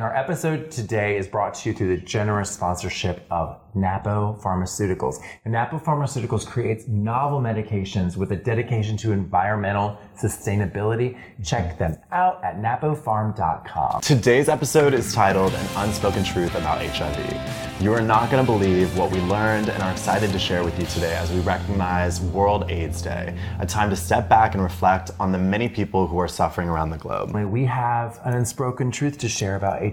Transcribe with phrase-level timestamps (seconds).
[0.00, 5.22] And our episode today is brought to you through the generous sponsorship of Napo Pharmaceuticals.
[5.44, 11.18] And Napo Pharmaceuticals creates novel medications with a dedication to environmental sustainability.
[11.44, 14.00] Check them out at napofarm.com.
[14.00, 17.82] Today's episode is titled An Unspoken Truth About HIV.
[17.82, 20.78] You are not going to believe what we learned and are excited to share with
[20.78, 25.10] you today as we recognize World AIDS Day, a time to step back and reflect
[25.18, 27.34] on the many people who are suffering around the globe.
[27.34, 29.89] We have an unspoken truth to share about HIV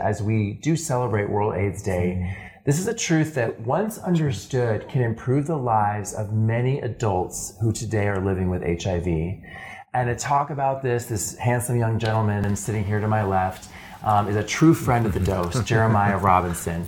[0.00, 2.36] as we do celebrate World AIDS Day.
[2.64, 7.72] This is a truth that, once understood, can improve the lives of many adults who
[7.72, 9.06] today are living with HIV.
[9.94, 13.70] And to talk about this, this handsome young gentleman and sitting here to my left
[14.04, 16.84] um, is a true friend of the dose, Jeremiah Robinson.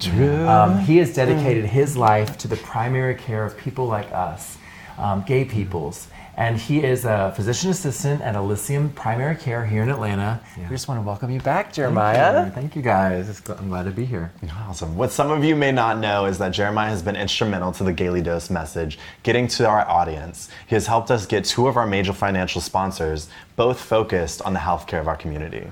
[0.46, 4.58] Um, he has dedicated his life to the primary care of people like us,
[4.98, 6.08] um, gay peoples.
[6.40, 10.40] And he is a physician assistant at Elysium Primary Care here in Atlanta.
[10.56, 12.32] We just want to welcome you back, Jeremiah.
[12.32, 13.40] Thank you, Thank you guys.
[13.42, 14.32] Gl- I'm glad to be here.
[14.66, 14.96] Awesome.
[14.96, 17.92] What some of you may not know is that Jeremiah has been instrumental to the
[17.92, 20.48] Gaily Dose message getting to our audience.
[20.66, 24.60] He has helped us get two of our major financial sponsors, both focused on the
[24.60, 25.70] healthcare of our community.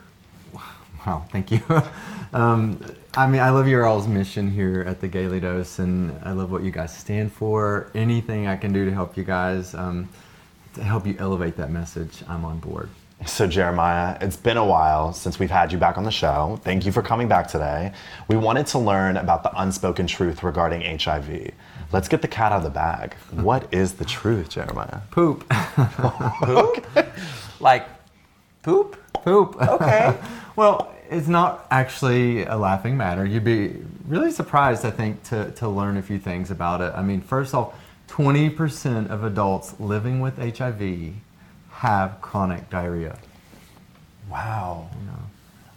[1.06, 1.62] Wow, thank you.
[2.34, 2.78] um,
[3.15, 6.53] I mean, I love your all's mission here at the Gaily Dose, and I love
[6.53, 7.91] what you guys stand for.
[7.95, 10.11] Anything I can do to help you guys, um,
[10.79, 12.89] to help you elevate that message, I'm on board.
[13.27, 16.61] So, Jeremiah, it's been a while since we've had you back on the show.
[16.62, 17.93] Thank you for coming back today.
[18.29, 21.51] We wanted to learn about the unspoken truth regarding HIV.
[21.91, 23.15] Let's get the cat out of the bag.
[23.33, 25.01] What is the truth, Jeremiah?
[25.11, 25.49] Poop.
[25.49, 26.87] Poop?
[27.61, 27.89] like
[28.62, 28.97] poop?
[29.15, 29.61] Poop.
[29.61, 30.17] Okay.
[30.56, 33.27] well, it's not actually a laughing matter.
[33.27, 36.93] You'd be really surprised, I think, to, to learn a few things about it.
[36.95, 37.75] I mean, first off,
[38.19, 41.15] 20% of adults living with HIV
[41.71, 43.17] have chronic diarrhea.
[44.29, 44.91] Wow.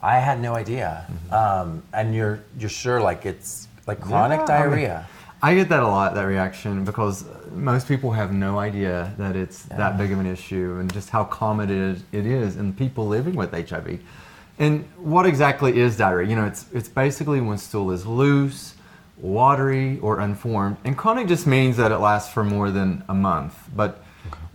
[0.01, 1.05] I had no idea.
[1.31, 5.07] Um, and you're you're sure like it's like chronic Yeah, I mean, diarrhea.
[5.43, 9.63] I get that a lot, that reaction, because most people have no idea that it's
[9.63, 13.07] that big of an issue and just how common it is, it is in people
[13.07, 13.99] living with HIV.
[14.57, 16.27] And what exactly is diarrhea?
[16.29, 18.75] You know, it's, it's basically when stool is loose,
[19.21, 20.77] watery, or unformed.
[20.83, 23.55] And chronic just means that it lasts for more than a month.
[23.75, 24.03] But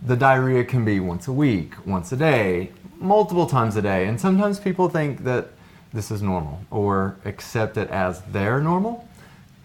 [0.05, 4.07] the diarrhea can be once a week, once a day, multiple times a day.
[4.07, 5.47] And sometimes people think that
[5.93, 9.07] this is normal or accept it as their normal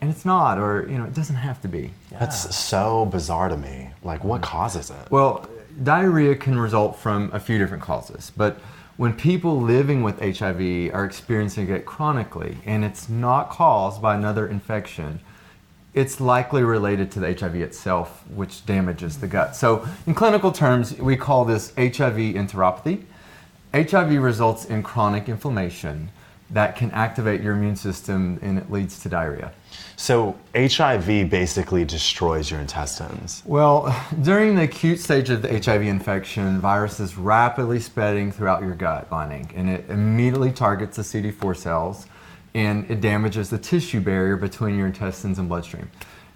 [0.02, 3.56] and it's not or you know it doesn't have to be That's so bizarre to
[3.56, 3.90] me.
[4.02, 4.44] Like, what mm.
[4.44, 5.10] causes it?
[5.10, 5.48] well
[5.82, 8.58] diarrhea can result from a few different causes but
[8.97, 10.60] when people living with hiv
[10.92, 15.20] are experiencing it chronically and it's not caused by another infection
[15.94, 19.54] it's likely related to the hiv itself which damages the gut.
[19.54, 23.04] So in clinical terms we call this hiv enteropathy.
[23.75, 26.10] Hiv results in chronic inflammation
[26.50, 29.52] that can activate your immune system and it leads to diarrhea
[29.97, 33.42] So, HIV basically destroys your intestines.
[33.44, 38.75] Well, during the acute stage of the HIV infection, virus is rapidly spreading throughout your
[38.75, 42.06] gut lining, and it immediately targets the CD4 cells,
[42.54, 45.91] and it damages the tissue barrier between your intestines and bloodstream.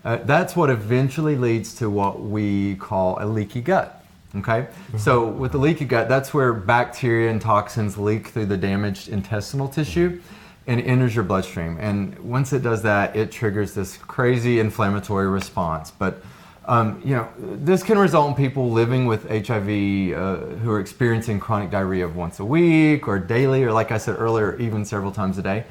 [0.05, 4.05] Uh, that's what eventually leads to what we call a leaky gut.
[4.37, 4.67] Okay,
[4.99, 9.67] so with the leaky gut, that's where bacteria and toxins leak through the damaged intestinal
[9.67, 10.21] tissue
[10.67, 11.77] and enters your bloodstream.
[11.81, 15.91] And once it does that, it triggers this crazy inflammatory response.
[15.91, 16.23] But
[16.67, 21.39] um, you know, this can result in people living with HIV uh, who are experiencing
[21.39, 25.39] chronic diarrhea once a week or daily, or like I said earlier, even several times
[25.39, 25.65] a day.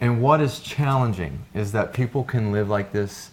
[0.00, 3.30] And what is challenging is that people can live like this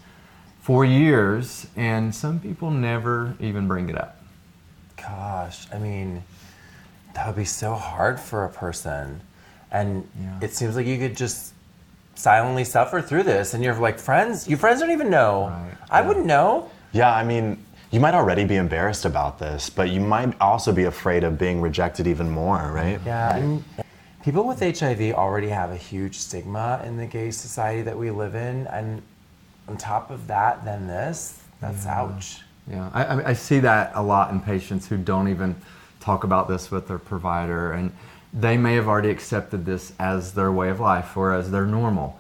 [0.62, 4.22] for years, and some people never even bring it up.
[4.96, 6.24] Gosh, I mean,
[7.14, 9.22] that would be so hard for a person.
[9.72, 10.30] And Yeah.
[10.42, 11.54] it seems like you could just
[12.16, 15.48] silently suffer through this and you're like friends, your friends don't even know.
[15.48, 16.08] Right, I yeah.
[16.08, 16.70] wouldn't know.
[16.92, 20.84] Yeah, I mean, you might already be embarrassed about this, but you might also be
[20.84, 23.00] afraid of being rejected even more, right?
[23.06, 23.64] Yeah, and
[24.24, 28.36] people with HIV already have a huge stigma in the gay society that we live
[28.36, 29.02] in, and
[29.68, 32.42] on top of that, then this, that's ouch.
[32.70, 35.56] Yeah, I, I, I see that a lot in patients who don't even
[36.00, 37.92] talk about this with their provider, and
[38.34, 42.20] they may have already accepted this as their way of life or as their normal.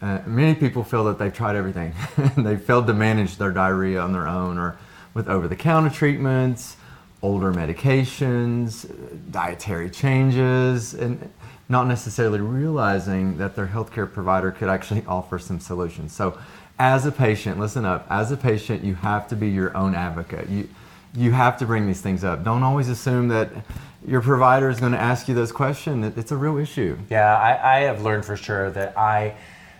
[0.00, 1.94] Uh, many people feel that they've tried everything.
[2.36, 4.76] they failed to manage their diarrhea on their own or
[5.14, 6.76] with over the counter treatments,
[7.22, 8.90] older medications,
[9.30, 11.30] dietary changes, and
[11.68, 16.12] not necessarily realizing that their healthcare provider could actually offer some solutions.
[16.12, 16.38] So,
[16.78, 20.48] as a patient, listen up, as a patient, you have to be your own advocate.
[20.48, 20.68] You,
[21.14, 22.42] you have to bring these things up.
[22.42, 23.50] Don't always assume that
[24.06, 26.16] your provider is going to ask you those questions.
[26.16, 26.98] It's a real issue.
[27.10, 29.34] Yeah, I, I have learned for sure that I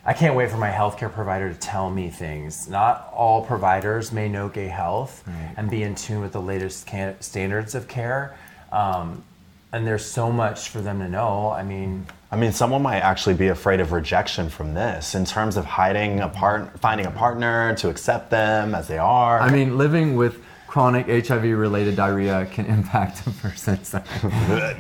[0.04, 2.68] I can't wait for my healthcare provider to tell me things.
[2.68, 5.22] Not all providers may know gay health
[5.56, 8.36] and be in tune with the latest can- standards of care.
[8.72, 9.22] Um,
[9.72, 11.50] and there's so much for them to know.
[11.50, 15.56] I mean, I mean, someone might actually be afraid of rejection from this in terms
[15.56, 19.40] of hiding a part, finding a partner to accept them as they are.
[19.40, 20.42] I mean, living with
[20.72, 23.94] chronic HIV related diarrhea can impact a person's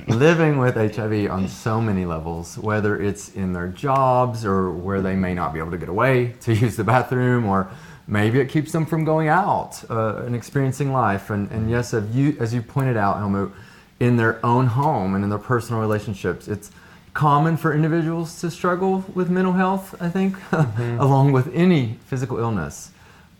[0.08, 5.14] living with HIV on so many levels, whether it's in their jobs or where they
[5.14, 7.70] may not be able to get away to use the bathroom, or
[8.06, 11.28] maybe it keeps them from going out uh, and experiencing life.
[11.28, 13.52] And, and yes, as you, as you pointed out, Helmut,
[14.00, 16.70] in their own home and in their personal relationships, it's
[17.12, 22.91] common for individuals to struggle with mental health, I think, along with any physical illness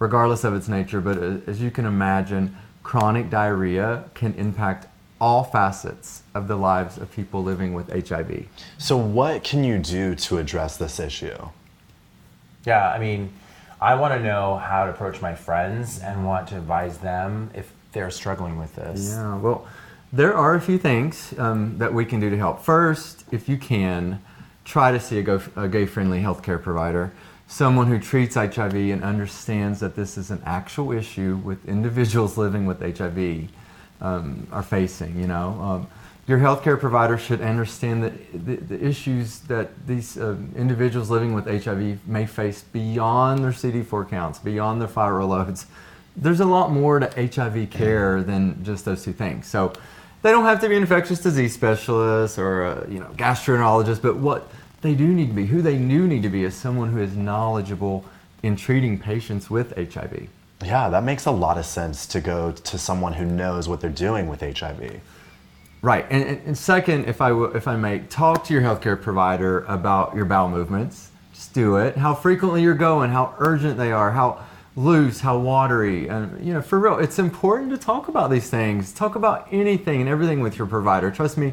[0.02, 1.00] regardless of its nature.
[1.00, 1.18] But
[1.48, 4.88] as you can imagine, chronic diarrhea can impact
[5.20, 8.46] all facets of the lives of people living with HIV.
[8.76, 11.38] so, what can you do to address this issue?
[12.64, 13.32] yeah, I mean,
[13.80, 17.72] I want to know how to approach my friends and want to advise them if
[17.92, 19.10] they're struggling with this.
[19.10, 19.66] Yeah, well,
[20.12, 22.62] there are a few things um, that we can do to help.
[22.62, 24.20] First, if you can,
[24.64, 27.12] try to see a, go- a gay friendly healthcare provider,
[27.46, 32.66] someone who treats HIV and understands that this is an actual issue with individuals living
[32.66, 33.48] with HIV
[34.00, 35.18] um, are facing.
[35.18, 35.86] You know, um,
[36.26, 41.46] your healthcare provider should understand that the, the issues that these uh, individuals living with
[41.46, 45.66] HIV may face beyond their CD4 counts, beyond their viral loads.
[46.16, 49.46] There's a lot more to HIV care than just those two things.
[49.46, 49.72] So
[50.22, 54.16] they don't have to be an infectious disease specialist or a, you know gastroenterologist, but
[54.16, 54.48] what
[54.82, 57.16] they do need to be, who they do need to be, is someone who is
[57.16, 58.04] knowledgeable
[58.42, 60.28] in treating patients with HIV.
[60.64, 63.90] Yeah, that makes a lot of sense to go to someone who knows what they're
[63.90, 65.00] doing with HIV.
[65.80, 69.64] Right, and, and, second, if I w- if I may, talk to your healthcare provider
[69.66, 71.10] about your bowel movements.
[71.34, 71.96] Just do it.
[71.96, 74.44] How frequently you're going, how urgent they are, how
[74.76, 78.92] loose, how watery, and you know, for real, it's important to talk about these things.
[78.92, 81.10] Talk about anything and everything with your provider.
[81.10, 81.52] Trust me,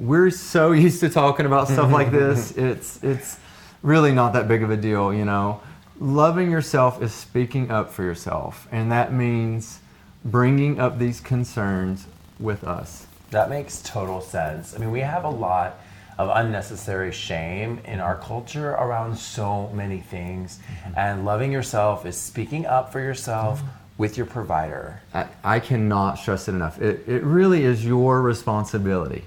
[0.00, 2.56] we're so used to talking about stuff like this.
[2.56, 3.38] It's it's
[3.82, 5.60] really not that big of a deal, you know.
[6.00, 9.80] Loving yourself is speaking up for yourself, and that means
[10.24, 12.06] bringing up these concerns
[12.38, 13.06] with us.
[13.30, 14.74] That makes total sense.
[14.74, 15.78] I mean, we have a lot
[16.18, 20.58] of unnecessary shame in our culture around so many things.
[20.58, 20.98] Mm-hmm.
[20.98, 23.68] And loving yourself is speaking up for yourself mm-hmm.
[23.98, 25.00] with your provider.
[25.14, 26.80] I, I cannot stress it enough.
[26.80, 29.24] It, it really is your responsibility.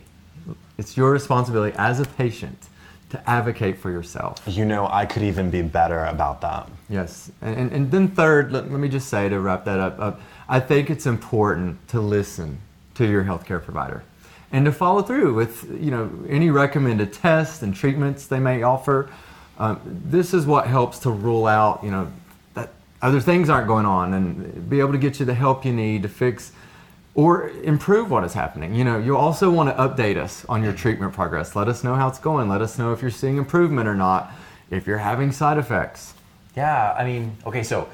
[0.83, 2.67] It's your responsibility as a patient
[3.11, 4.43] to advocate for yourself.
[4.45, 6.67] You know, I could even be better about that.
[6.89, 7.31] Yes.
[7.41, 10.11] And, and, and then, third, let, let me just say to wrap that up, uh,
[10.49, 12.59] I think it's important to listen
[12.95, 14.03] to your healthcare provider
[14.51, 19.09] and to follow through with you know any recommended tests and treatments they may offer.
[19.57, 22.11] Um, this is what helps to rule out you know
[22.55, 25.71] that other things aren't going on and be able to get you the help you
[25.71, 26.51] need to fix
[27.15, 28.73] or improve what is happening.
[28.73, 31.55] You know, you also want to update us on your treatment progress.
[31.55, 32.49] Let us know how it's going.
[32.49, 34.31] Let us know if you're seeing improvement or not.
[34.71, 36.13] If you're having side effects.
[36.55, 37.89] Yeah, I mean, okay, so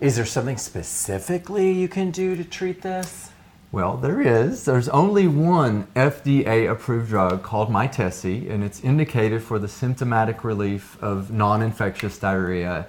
[0.00, 3.30] is there something specifically you can do to treat this?
[3.72, 4.64] Well, there is.
[4.64, 11.00] There's only one FDA approved drug called Mytesi, and it's indicated for the symptomatic relief
[11.00, 12.86] of non infectious diarrhea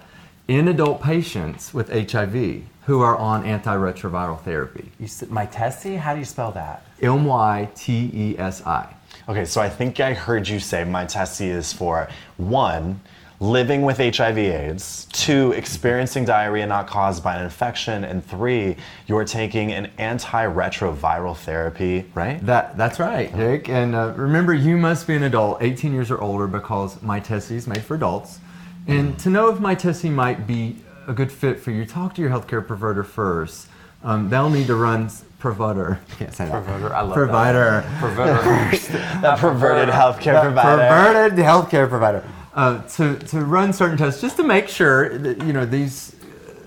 [0.52, 4.90] in adult patients with HIV who are on antiretroviral therapy.
[5.00, 5.96] You said Mytesi?
[5.96, 6.84] How do you spell that?
[7.00, 8.94] M Y T E S I.
[9.30, 13.00] Okay, so I think I heard you say Mytesi is for one,
[13.40, 19.24] living with HIV AIDS, two, experiencing diarrhea not caused by an infection, and three, you're
[19.24, 22.44] taking an antiretroviral therapy, right?
[22.44, 23.70] That, that's right, Jake.
[23.70, 27.66] And uh, remember, you must be an adult, 18 years or older, because Mytesi is
[27.66, 28.38] made for adults.
[28.86, 32.30] And to know if Mytesi might be a good fit for you, talk to your
[32.30, 33.68] healthcare provider first.
[34.02, 35.08] Um, they'll need to run
[35.38, 36.00] provider.
[36.12, 36.64] I can't say that.
[36.64, 37.80] Provider, I love provider.
[37.82, 37.98] that.
[38.00, 38.98] Provider.
[39.22, 40.88] That perverted healthcare That provider.
[40.88, 42.24] Perverted healthcare provider.
[42.54, 46.14] Uh, to, to run certain tests just to make sure that you know these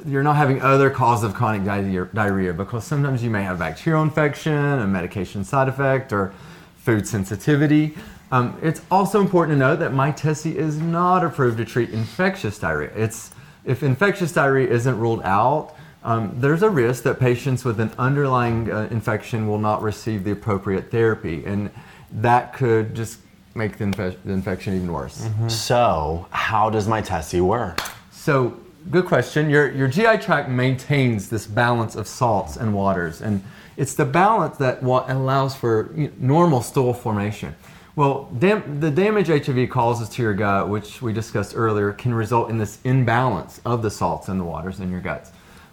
[0.05, 4.03] you're not having other causes of chronic diarrhea, diarrhea because sometimes you may have bacterial
[4.03, 6.33] infection, a medication side effect, or
[6.77, 7.95] food sensitivity.
[8.35, 12.91] Um, it's also important to note that Mytesi is not approved to treat infectious diarrhea.
[12.93, 13.31] It's
[13.63, 15.73] if infectious diarrhea isn't ruled out,
[16.03, 20.31] um, there's a risk that patients with an underlying uh, infection will not receive the
[20.31, 21.71] appropriate therapy, and
[22.11, 23.19] that could just
[23.55, 25.29] make the, infe- the infection even worse.
[25.47, 27.79] So, how does Mytesi work?
[28.11, 28.59] So,
[28.91, 29.49] good question.
[29.49, 33.41] Your, your GI tract maintains this balance of salts and waters, and
[33.77, 35.89] It's the balance that what allows for
[36.19, 37.55] normal stool formation.
[37.95, 42.49] Well, dam- the damage HIV causes to your gut, which we discussed earlier, can result
[42.49, 45.31] in this imbalance of the salts and the waters in your guts.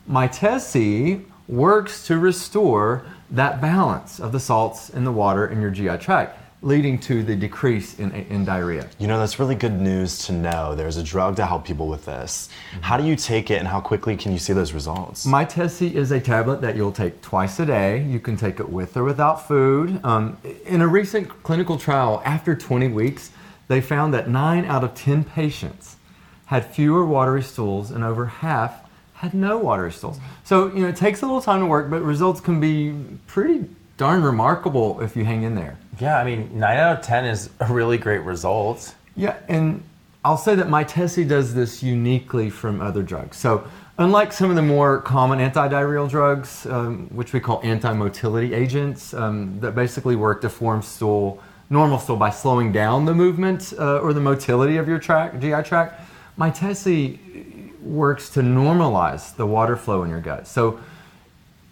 [0.09, 5.99] Mytesi works to restore that balance of the salts and the water in your GI
[5.99, 8.89] tract, leading to the decrease in, in diarrhea.
[8.99, 10.75] You know, that's really good news to know.
[10.77, 12.49] There's a drug to help people with this.
[12.81, 15.27] How do you take it and how quickly can you see those results?
[15.27, 18.05] Mytesi is a tablet that you'll take twice a day.
[18.05, 20.01] You can take it with or without food.
[20.05, 23.33] Um, in a recent clinical trial, after 20 weeks,
[23.67, 25.97] they found that 9 out of 10 patients
[26.47, 30.19] had fewer watery stools and over half had no watery stools.
[30.45, 32.95] So, you know, it takes a little time to work, but results can be
[33.27, 35.79] pretty darn remarkable if you hang in there.
[36.01, 38.95] Yeah, I mean, nine out of 10 is a really great result.
[39.15, 39.83] Yeah, and
[40.25, 43.37] I'll say that Mytesi does this uniquely from other drugs.
[43.37, 43.67] So,
[43.99, 49.59] unlike some of the more common antidiarrheal drugs, um, which we call anti-motility agents, um,
[49.61, 54.13] that basically work to form stool, normal stool by slowing down the movement uh, or
[54.13, 56.01] the motility of your tract, GI tract,
[56.39, 60.47] Mytesi works to normalize the water flow in your gut.
[60.47, 60.79] So,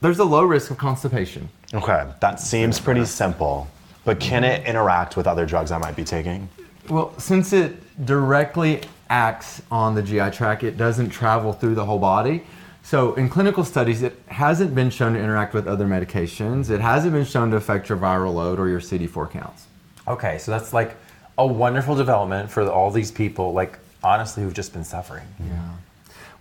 [0.00, 1.48] there's a low risk of constipation.
[1.72, 3.68] Okay, that seems pretty simple,
[4.04, 6.48] but can it interact with other drugs I might be taking?
[6.88, 11.98] Well, since it directly acts on the GI tract, it doesn't travel through the whole
[11.98, 12.44] body.
[12.82, 16.70] So, in clinical studies, it hasn't been shown to interact with other medications.
[16.70, 19.66] It hasn't been shown to affect your viral load or your CD4 counts.
[20.08, 20.96] Okay, so that's like
[21.36, 25.26] a wonderful development for all these people, like honestly, who've just been suffering.
[25.38, 25.70] Yeah.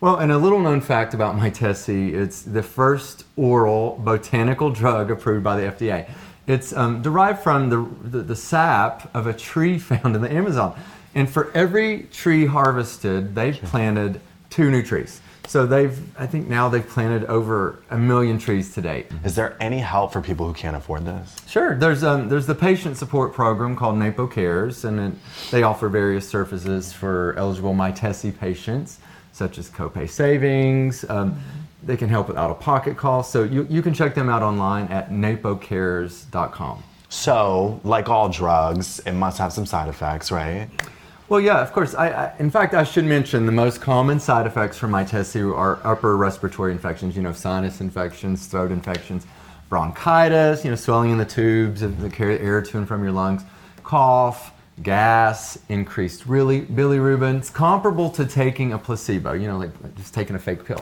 [0.02, 5.44] Well, and a little known fact about Mytesi, it's the first oral botanical drug approved
[5.44, 6.10] by the FDA.
[6.50, 10.78] It's um, derived from the, the, the sap of a tree found in the Amazon.
[11.14, 15.22] And for every tree harvested, they've planted two new trees.
[15.46, 19.08] So they've, I think now they've planted over a million trees to date.
[19.24, 21.36] Is there any help for people who can't afford this?
[21.48, 21.76] Sure.
[21.76, 25.14] There's um, there's the patient support program called NAPO Cares, and it,
[25.50, 29.00] they offer various services for eligible Mytesi patients,
[29.34, 31.04] such as copay savings.
[31.10, 31.40] Um,
[31.84, 33.32] they can help with out-of-pocket costs.
[33.32, 36.84] So you, you can check them out online at napocares.com.
[37.10, 40.70] So, like all drugs, it must have some side effects, right?
[41.28, 41.96] Well, yeah, of course.
[41.96, 45.56] I, I, in fact, I should mention the most common side effects from my Mytesi
[45.56, 49.26] are upper respiratory infections, you know, sinus infections, throat infections,
[49.70, 53.44] bronchitis, you know, swelling in the tubes that carry air to and from your lungs,
[53.84, 57.38] cough, gas, increased really bilirubin.
[57.38, 60.82] It's comparable to taking a placebo, you know, like just taking a fake pill.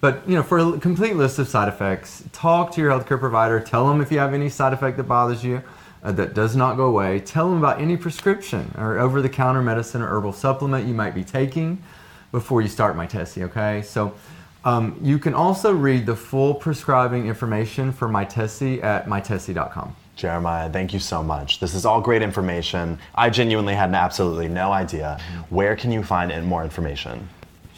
[0.00, 3.58] But you know, for a complete list of side effects, talk to your healthcare provider.
[3.58, 5.62] Tell them if you have any side effect that bothers you
[6.02, 7.20] uh, that does not go away.
[7.20, 11.82] Tell them about any prescription or over-the-counter medicine or herbal supplement you might be taking
[12.30, 13.42] before you start Mytesi.
[13.44, 14.14] Okay, so.
[14.64, 19.94] Um, you can also read the full prescribing information for Mytesi at mytesi.com.
[20.16, 21.60] Jeremiah, thank you so much.
[21.60, 22.98] This is all great information.
[23.14, 25.20] I genuinely had absolutely no idea.
[25.48, 27.28] Where can you find more information?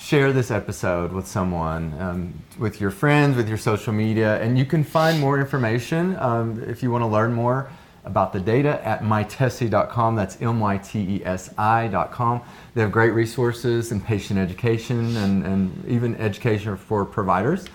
[0.01, 4.65] Share this episode with someone, um, with your friends, with your social media, and you
[4.65, 7.71] can find more information um, if you want to learn more
[8.07, 10.17] about the data at mytesi.com.
[10.17, 12.41] That's M Y T E S I.com.
[12.75, 17.67] They have great resources and patient education and, and even education for providers.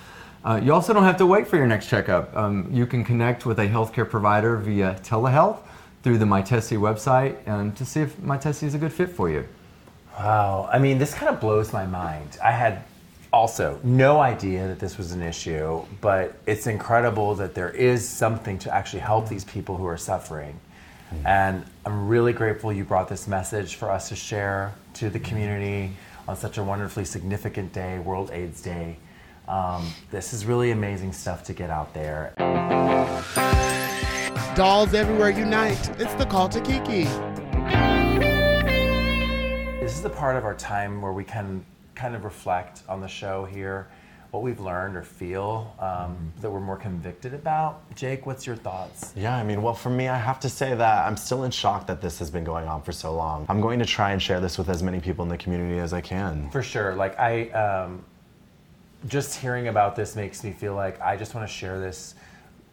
[0.44, 2.36] Uh, you also don't have to wait for your next checkup.
[2.36, 5.60] Um, you can connect with a healthcare provider via telehealth
[6.02, 9.48] through the Mytesi website and to see if Mytesi is a good fit for you.
[10.18, 10.70] Wow.
[10.72, 12.38] I mean, this kind of blows my mind.
[12.44, 12.84] I had
[13.34, 18.58] also no idea that this was an issue, but it's incredible that there is something
[18.60, 19.30] to actually help mm.
[19.30, 20.58] these people who are suffering.
[21.14, 21.26] Mm.
[21.26, 25.26] And I'm really grateful you brought this message for us to share to the mm.
[25.26, 25.92] community
[26.28, 28.98] on such a wonderfully significant day, World AIDS Day.
[29.50, 32.34] Um, this is really amazing stuff to get out there.
[34.56, 35.90] Dolls everywhere unite.
[36.00, 37.04] It's the call to Kiki.
[40.06, 43.88] The part of our time where we can kind of reflect on the show here,
[44.30, 47.82] what we've learned or feel um, that we're more convicted about.
[47.96, 49.14] Jake, what's your thoughts?
[49.16, 51.88] Yeah, I mean, well, for me, I have to say that I'm still in shock
[51.88, 53.48] that this has been going on for so long.
[53.50, 55.92] I'm going to try and share this with as many people in the community as
[55.92, 56.52] I can.
[56.52, 56.94] For sure.
[56.94, 58.06] Like, I, um,
[59.08, 62.14] just hearing about this makes me feel like I just want to share this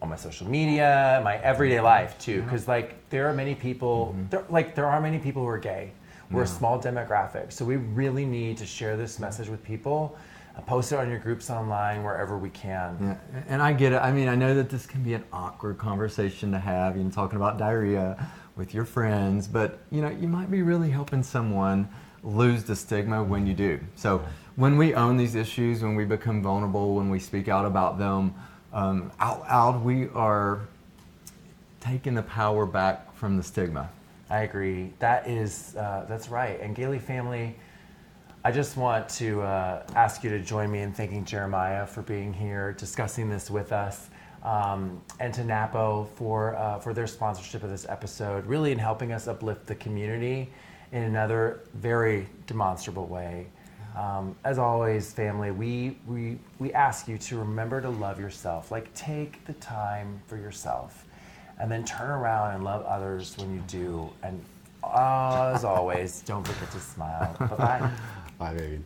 [0.02, 4.44] on my social media, my everyday life too, because like there are many people, there,
[4.50, 5.92] like there are many people who are gay.
[6.30, 10.16] We're a small demographic, so we really need to share this message with people.
[10.56, 12.96] Uh, post it on your groups online wherever we can.
[13.00, 13.96] Yeah, and I get it.
[13.96, 17.10] I mean, I know that this can be an awkward conversation to have, you know,
[17.10, 21.88] talking about diarrhea with your friends, but you know, you might be really helping someone
[22.22, 23.80] lose the stigma when you do.
[23.96, 24.22] So
[24.56, 28.34] when we own these issues, when we become vulnerable, when we speak out about them,
[28.72, 30.60] um, out loud, we are
[31.80, 33.90] taking the power back from the stigma.
[34.30, 34.92] I agree.
[34.98, 36.60] That is, uh, that's right.
[36.60, 37.56] And Gaily family,
[38.44, 42.32] I just want to uh, ask you to join me in thanking Jeremiah for being
[42.32, 44.10] here, discussing this with us,
[44.42, 49.12] um, and to Napo for uh, for their sponsorship of this episode, really in helping
[49.12, 50.50] us uplift the community
[50.90, 53.46] in another very demonstrable way.
[53.96, 58.70] Um, as always, family, we, we, we ask you to remember to love yourself.
[58.70, 61.06] Like, take the time for yourself
[61.58, 64.10] and then turn around and love others when you do.
[64.22, 64.42] And
[64.82, 67.34] uh, as always, don't forget to smile.
[67.38, 67.90] Bye bye.
[68.38, 68.80] Bye, baby.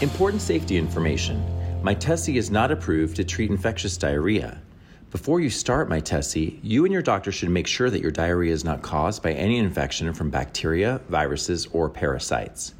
[0.00, 1.44] Important safety information.
[1.82, 4.62] Mytesi is not approved to treat infectious diarrhea.
[5.10, 8.64] Before you start Mytesi, you and your doctor should make sure that your diarrhea is
[8.64, 12.72] not caused by any infection from bacteria, viruses, or parasites.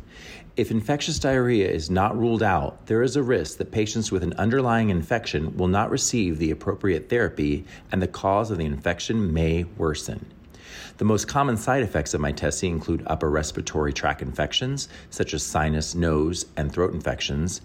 [0.55, 4.35] If infectious diarrhea is not ruled out, there is a risk that patients with an
[4.35, 9.65] underlying infection will not receive the appropriate therapy and the cause of the infection may
[9.79, 10.27] worsen.
[10.99, 15.95] The most common side effects of Mytesi include upper respiratory tract infections, such as sinus,
[15.95, 17.63] nose, and throat infections,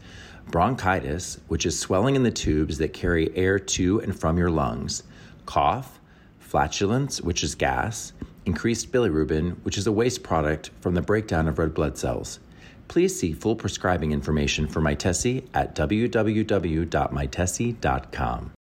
[0.50, 5.04] bronchitis, which is swelling in the tubes that carry air to and from your lungs,
[5.46, 6.00] cough,
[6.40, 8.14] flatulence, which is gas,
[8.46, 12.40] increased bilirubin, which is a waste product from the breakdown of red blood cells.
[12.88, 18.57] Please see full prescribing information for Mytesi at www.mytesi.com.